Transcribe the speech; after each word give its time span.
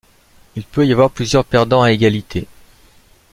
Il 0.55 0.63
peut 0.63 0.87
y 0.87 0.93
avoir 0.93 1.11
plusieurs 1.11 1.45
perdants 1.45 1.83
à 1.83 1.91
égalité. 1.91 2.47